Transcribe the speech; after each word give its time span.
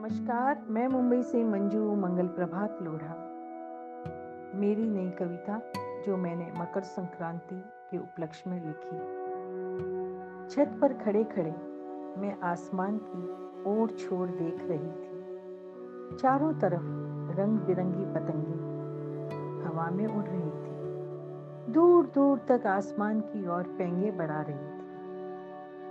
नमस्कार, 0.00 0.62
मैं 0.68 0.88
मुंबई 0.88 1.22
से 1.22 1.44
मंजू, 1.44 1.94
मंगल 1.94 2.26
प्रभात 2.26 2.78
लोढ़ा। 2.82 3.14
मेरी 4.58 4.88
नई 4.88 5.10
कविता, 5.10 5.62
जो 6.06 6.16
मैंने 6.16 6.52
मकर 6.58 6.80
संक्रांति 6.80 7.64
के 7.90 7.98
उपलक्ष्य 7.98 8.50
में 8.50 8.66
लिखी। 8.66 8.96
छत 10.48 10.78
पर 10.80 10.92
खड़े 10.92 11.24
खड़े 11.24 11.50
मैं 12.20 12.40
आसमान 12.40 13.00
की 13.02 13.22
ओर 13.70 13.90
छोर 13.90 14.26
देख 14.26 14.58
रही 14.60 14.88
थी। 14.88 15.22
चारों 16.16 16.52
तरफ़ 16.52 16.82
रंग 17.40 17.58
बिरंगी 17.58 18.04
पतंगे 18.04 18.58
हवा 19.68 19.90
में 19.90 20.06
उड़ 20.06 20.24
रही 20.24 20.50
थी। 20.50 20.76
दूर 21.72 22.06
दूर 22.06 22.38
तक 22.38 22.66
आसमान 22.66 23.20
की 23.20 23.48
ओर 23.48 23.62
पेंगे 23.62 24.10
बढ़ा 24.10 24.40
रही 24.40 24.56
थी। 24.56 24.80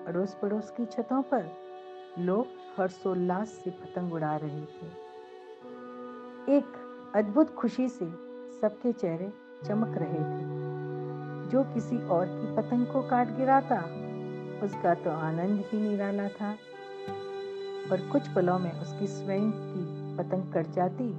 अड़ोस 0.06 0.34
पड़ोस 0.42 0.72
की 0.72 0.86
छतों 0.86 1.22
पर 1.22 1.69
लोग 2.20 2.48
हर्षोल्लास 2.78 3.48
से 3.48 3.72
पतंग 3.72 4.14
उड़ा 4.14 4.36
रहे 4.36 4.62
थे। 4.62 5.10
एक 6.58 6.66
अद्भुत 7.16 7.56
खुशी 7.56 7.90
से 7.90 8.06
सबके 8.62 8.92
चेहरे 8.92 9.34
चमक 9.66 9.98
रहे 9.98 10.20
थे। 10.20 10.60
जो 11.50 11.64
किसी 11.64 11.98
और 11.98 12.26
की 12.26 12.56
पतंग 12.56 12.88
को 12.88 13.02
काट 13.02 13.28
गिराता, 13.28 13.80
उसका 14.66 14.94
तो 14.94 15.10
आनंद 15.10 15.64
ही 15.68 15.90
निराला 15.90 16.28
था। 16.28 16.56
पर 17.90 18.10
कुछ 18.12 18.28
पलों 18.28 18.60
में 18.60 18.82
उसकी 18.82 19.08
स्वयं 19.08 19.52
की 19.52 20.18
पतंग 20.18 20.54
कट 20.54 20.68
जाती 20.68 21.14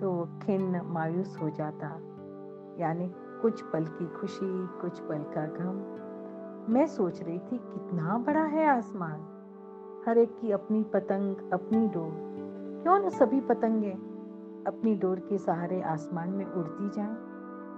तो 0.00 0.12
वो 0.12 0.24
खिन्न 0.42 0.80
मायूस 0.84 1.36
हो 1.42 1.50
जाता। 1.50 1.86
यानी 2.78 3.12
कुछ 3.42 3.62
पल 3.62 3.84
की 3.84 4.06
खुशी, 4.06 4.66
कुछ 4.80 4.98
पल 5.00 5.18
का 5.18 5.46
गम। 5.46 5.98
मैं 6.72 6.86
सोच 6.86 7.22
रही 7.22 7.38
थी, 7.38 7.58
कितना 7.58 8.18
बड़ा 8.18 8.44
है 8.44 8.66
आसमान। 8.66 9.37
हर 10.06 10.18
एक 10.18 10.38
की 10.40 10.50
अपनी 10.50 10.82
पतंग 10.82 11.36
अपनी 11.52 11.88
डोर। 11.88 12.10
क्यों 12.82 12.98
न 12.98 13.08
सभी 13.08 13.40
पतंगे 13.40 13.90
अपनी 14.66 14.94
डोर 14.94 15.18
के 15.18 15.38
सहारे 15.38 15.82
आसमान 15.82 16.28
में 16.28 16.44
उड़ती 16.44 16.88
जाएँ? 16.88 17.16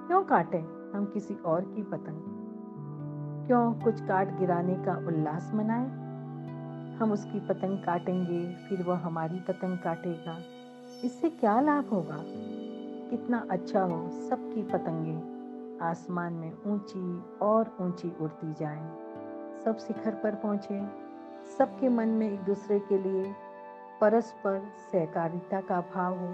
क्यों 0.06 0.22
काटे 0.24 0.58
हम 0.94 1.10
किसी 1.14 1.34
और 1.34 1.60
की 1.64 1.82
पतंग? 1.82 2.20
क्यों 3.46 3.72
कुछ 3.74 4.00
काट 4.00 4.38
गिराने 4.38 4.74
का 4.74 4.96
उल्लास 5.06 5.50
मनाए? 5.54 5.86
हम 6.96 7.12
उसकी 7.12 7.40
पतंग 7.40 7.78
काटेंगे 7.78 8.54
फिर 8.68 8.82
वह 8.82 8.98
हमारी 8.98 9.40
पतंग 9.40 9.78
काटेगा। 9.78 10.38
इससे 11.04 11.30
क्या 11.30 11.60
लाभ 11.60 11.88
होगा? 11.88 12.18
कितना 13.10 13.46
अच्छा 13.50 13.82
हो 13.82 14.08
सबकी 14.10 14.62
पतंगे 14.62 15.18
आसमान 15.84 16.32
में 16.32 16.52
ऊँची 16.66 17.22
और 17.42 17.76
ऊँची 17.80 18.16
उड़ती 18.20 18.52
जाएँ, 18.52 18.90
सब 19.64 19.78
शिखर 19.78 20.14
पर 20.14 20.34
पहुँचे। 20.34 21.09
सबके 21.50 21.88
मन 21.88 22.08
में 22.08 22.30
एक 22.32 22.40
दूसरे 22.40 22.78
के 22.78 22.98
लिए 22.98 23.32
परस्पर 24.00 24.60
सहकारिता 24.92 25.60
का 25.60 25.80
भाव 25.94 26.18
हो, 26.18 26.28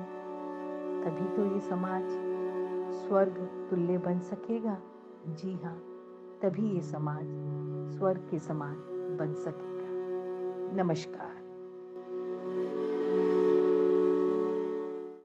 तभी 1.05 1.29
तो 1.37 1.45
ये 1.55 1.61
समाज 1.61 2.05
स्वर्ग 2.97 3.39
तुल्य 3.71 3.99
बन 3.99 4.19
सकेगा। 4.21 4.77
जी 5.29 5.55
हाँ 5.65 5.77
तभी 6.43 6.75
ये 6.75 6.81
समाज 6.83 7.25
स्वर्ग 7.97 8.29
के 8.31 8.39
समान 8.39 8.75
बन 9.19 9.35
सकेगा। 9.35 10.83
नमस्कार। 10.83 11.36